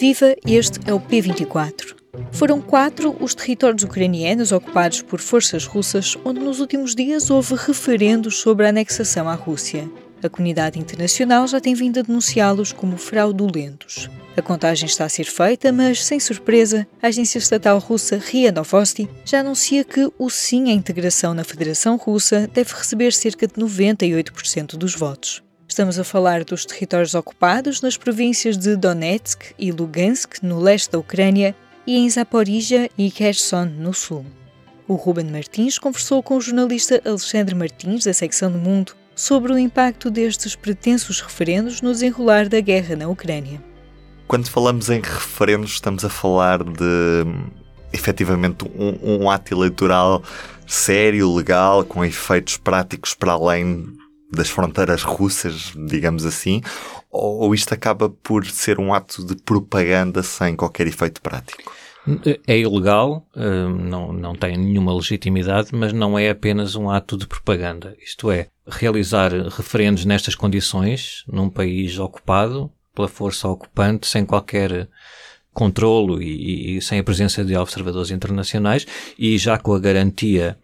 [0.00, 1.94] Viva, este é o P24.
[2.32, 8.38] Foram quatro os territórios ucranianos ocupados por forças russas, onde nos últimos dias houve referendos
[8.38, 9.86] sobre a anexação à Rússia.
[10.22, 14.08] A comunidade internacional já tem vindo a denunciá-los como fraudulentos.
[14.34, 19.06] A contagem está a ser feita, mas, sem surpresa, a agência estatal russa RIA Novosti
[19.22, 24.78] já anuncia que o sim à integração na Federação Russa deve receber cerca de 98%
[24.78, 25.42] dos votos.
[25.70, 30.98] Estamos a falar dos territórios ocupados nas províncias de Donetsk e Lugansk, no leste da
[30.98, 31.54] Ucrânia,
[31.86, 34.26] e em Zaporizhia e Kherson, no sul.
[34.88, 39.58] O Ruben Martins conversou com o jornalista Alexandre Martins, da secção do Mundo, sobre o
[39.58, 43.62] impacto destes pretensos referendos no desenrolar da guerra na Ucrânia.
[44.26, 47.24] Quando falamos em referendos, estamos a falar de
[47.92, 50.20] efetivamente um, um ato eleitoral
[50.66, 53.99] sério, legal, com efeitos práticos para além
[54.32, 56.60] das fronteiras russas, digamos assim,
[57.10, 61.72] ou isto acaba por ser um ato de propaganda sem qualquer efeito prático?
[62.46, 67.26] É ilegal, eh, não, não tem nenhuma legitimidade, mas não é apenas um ato de
[67.26, 67.94] propaganda.
[68.02, 74.88] Isto é, realizar referendos nestas condições, num país ocupado pela força ocupante, sem qualquer
[75.60, 78.86] controlo e, e, sem a presença de observadores internacionais
[79.18, 80.56] e já com a garantia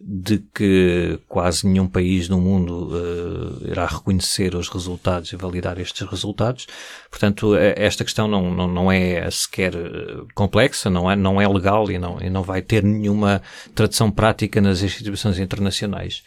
[0.00, 6.08] de que quase nenhum país no mundo uh, irá reconhecer os resultados e validar estes
[6.08, 6.66] resultados.
[7.10, 11.46] Portanto, eh, esta questão não, não, não é sequer eh, complexa, não é, não é
[11.46, 13.42] legal e não, e não vai ter nenhuma
[13.74, 16.22] tradução prática nas instituições internacionais.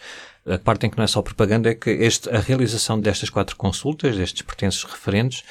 [0.46, 3.56] A parte em que não é só propaganda é que este, a realização destas quatro
[3.56, 5.44] consultas, destes pertences referentes,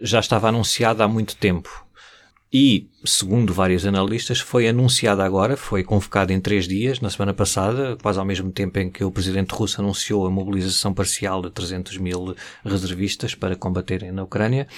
[0.00, 1.86] já estava anunciada há muito tempo
[2.52, 7.96] e, segundo vários analistas, foi anunciada agora, foi convocada em três dias, na semana passada,
[8.02, 11.96] quase ao mesmo tempo em que o presidente russo anunciou a mobilização parcial de 300
[11.96, 14.68] mil reservistas para combaterem na Ucrânia,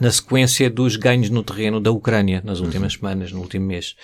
[0.00, 3.00] na sequência dos ganhos no terreno da Ucrânia nas últimas uhum.
[3.00, 3.96] semanas, no último mês.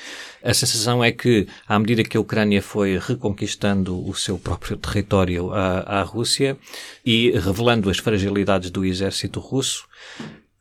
[0.42, 5.52] A sensação é que, à medida que a Ucrânia foi reconquistando o seu próprio território
[5.52, 6.56] à, à Rússia
[7.04, 9.86] e revelando as fragilidades do exército russo,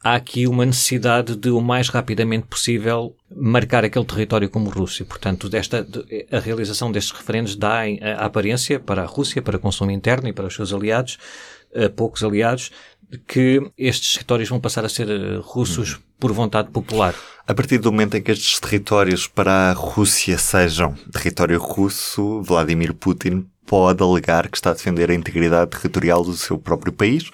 [0.03, 5.05] há aqui uma necessidade de o mais rapidamente possível marcar aquele território como Rússia.
[5.05, 5.87] Portanto, desta,
[6.31, 10.33] a realização destes referendos dá a aparência para a Rússia, para o consumo interno e
[10.33, 11.17] para os seus aliados,
[11.95, 12.71] poucos aliados,
[13.27, 17.13] que estes territórios vão passar a ser eh, russos por vontade popular.
[17.45, 22.93] A partir do momento em que estes territórios para a Rússia sejam território russo, Vladimir
[22.93, 27.29] Putin pode alegar que está a defender a integridade territorial do seu próprio país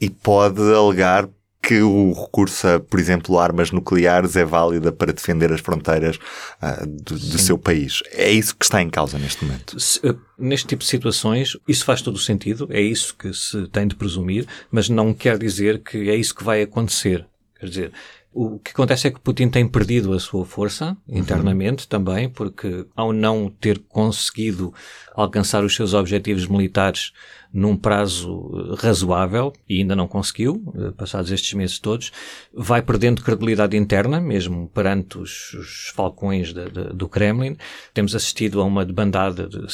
[0.00, 1.28] e pode alegar
[1.62, 6.84] que o recurso a, por exemplo, armas nucleares é válida para defender as fronteiras uh,
[6.84, 8.02] do, do seu país.
[8.10, 9.78] É isso que está em causa neste momento.
[9.78, 13.68] Se, uh, neste tipo de situações, isso faz todo o sentido, é isso que se
[13.68, 17.24] tem de presumir, mas não quer dizer que é isso que vai acontecer.
[17.60, 17.92] Quer dizer,
[18.34, 21.88] o que acontece é que Putin tem perdido a sua força internamente uhum.
[21.88, 24.72] também, porque ao não ter conseguido
[25.14, 27.12] alcançar os seus objetivos militares
[27.52, 32.10] num prazo eh, razoável, e ainda não conseguiu, eh, passados estes meses todos,
[32.52, 37.56] vai perdendo credibilidade interna, mesmo perante os, os falcões de, de, do Kremlin.
[37.92, 39.66] Temos assistido a uma debandada de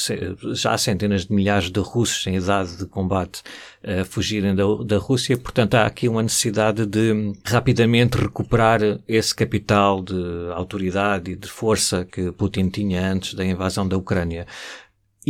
[0.55, 3.43] já centenas de milhares de russos em idade de combate
[3.83, 10.03] a fugirem da, da Rússia, portanto há aqui uma necessidade de rapidamente recuperar esse capital
[10.03, 10.15] de
[10.53, 14.47] autoridade e de força que Putin tinha antes da invasão da Ucrânia.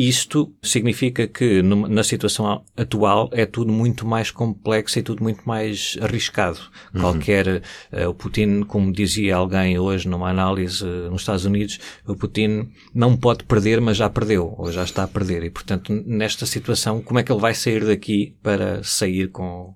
[0.00, 5.98] Isto significa que na situação atual é tudo muito mais complexo e tudo muito mais
[6.00, 6.60] arriscado.
[6.94, 7.00] Uhum.
[7.00, 12.14] Qualquer, uh, o Putin, como dizia alguém hoje numa análise uh, nos Estados Unidos, o
[12.14, 15.42] Putin não pode perder, mas já perdeu, ou já está a perder.
[15.42, 19.74] E portanto, nesta situação, como é que ele vai sair daqui para sair com,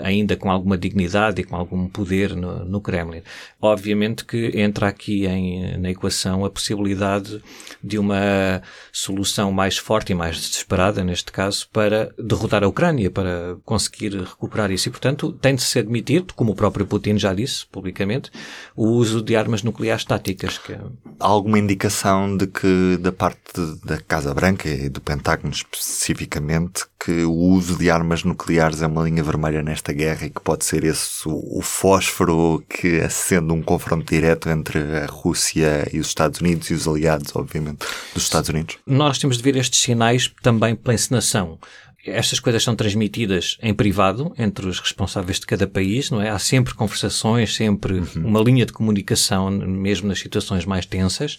[0.00, 3.22] ainda com alguma dignidade e com algum poder no, no Kremlin.
[3.60, 7.42] Obviamente que entra aqui em, na equação a possibilidade
[7.82, 13.56] de uma solução mais forte e mais desesperada, neste caso, para derrotar a Ucrânia, para
[13.64, 14.88] conseguir recuperar isso.
[14.88, 18.30] E, portanto, tem de se admitir, como o próprio Putin já disse publicamente,
[18.76, 20.58] o uso de armas nucleares táticas.
[20.58, 20.74] Que...
[20.74, 27.24] Há alguma indicação de que, da parte da Casa Branca e do Pentágono especificamente, que
[27.24, 30.84] o uso de armas nucleares é uma linha vermelha nesta guerra e que pode ser
[30.84, 36.40] esse o, o fósforo que acende um confronto direto entre a Rússia e os Estados
[36.40, 38.78] Unidos e os aliados, obviamente, dos Estados Unidos?
[38.86, 41.58] Nós temos de ver estes sinais também pela encenação
[42.04, 46.30] estas coisas são transmitidas em privado entre os responsáveis de cada país, não é?
[46.30, 48.26] Há sempre conversações, sempre uhum.
[48.26, 51.38] uma linha de comunicação, mesmo nas situações mais tensas.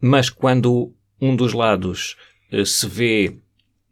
[0.00, 2.16] Mas quando um dos lados
[2.52, 3.38] uh, se vê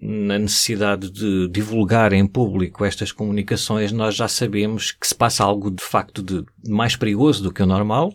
[0.05, 5.71] na necessidade de divulgar em público estas comunicações, nós já sabemos que se passa algo
[5.71, 8.13] de facto de mais perigoso do que o normal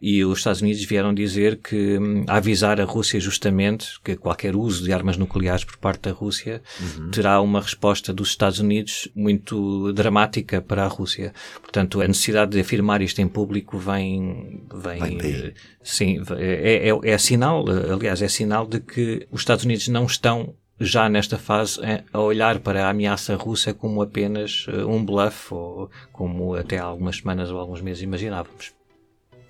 [0.00, 4.56] e os Estados Unidos vieram dizer que hum, a avisar a Rússia justamente que qualquer
[4.56, 7.10] uso de armas nucleares por parte da Rússia uhum.
[7.10, 11.34] terá uma resposta dos Estados Unidos muito dramática para a Rússia.
[11.60, 17.18] Portanto, a necessidade de afirmar isto em público vem, vem, vem sim, é, é, é
[17.18, 21.78] sinal, aliás, é sinal de que os Estados Unidos não estão já nesta fase
[22.10, 26.84] a olhar para a ameaça russa como apenas eh, um bluff ou como até há
[26.84, 28.72] algumas semanas ou alguns meses imaginávamos.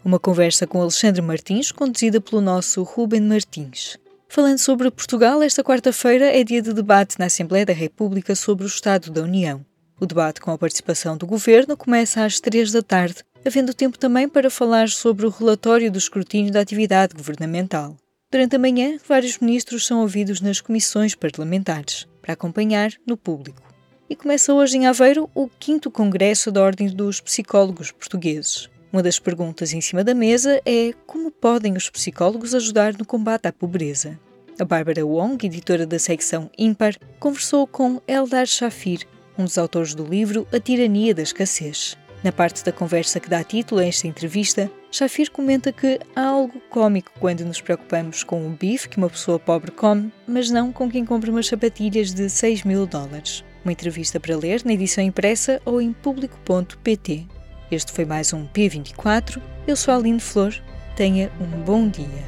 [0.04, 3.96] Uma conversa com Alexandre Martins, conduzida pelo nosso Ruben Martins.
[4.28, 8.66] Falando sobre Portugal, esta quarta-feira é dia de debate na Assembleia da República sobre o
[8.66, 9.64] Estado da União.
[10.00, 14.28] O debate com a participação do Governo começa às três da tarde, havendo tempo também
[14.28, 17.96] para falar sobre o relatório do escrutínio da atividade governamental.
[18.32, 23.60] Durante a manhã, vários ministros são ouvidos nas comissões parlamentares, para acompanhar no público.
[24.08, 28.70] E começa hoje em Aveiro o 5 Congresso da Ordem dos Psicólogos Portugueses.
[28.92, 33.48] Uma das perguntas em cima da mesa é como podem os psicólogos ajudar no combate
[33.48, 34.16] à pobreza.
[34.60, 40.04] A Bárbara Wong, editora da secção Ímpar, conversou com Eldar Shafir, um dos autores do
[40.04, 41.98] livro A Tirania da Escassez.
[42.22, 46.60] Na parte da conversa que dá título a esta entrevista, Shafir comenta que há algo
[46.68, 50.90] cômico quando nos preocupamos com o bife que uma pessoa pobre come, mas não com
[50.90, 53.42] quem compra umas sapatilhas de 6 mil dólares.
[53.64, 57.26] Uma entrevista para ler na edição impressa ou em público.pt.
[57.70, 59.40] Este foi mais um P24.
[59.66, 60.52] Eu sou a Aline Flor.
[60.96, 62.24] Tenha um bom dia.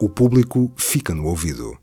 [0.00, 1.76] O público fica no ouvido.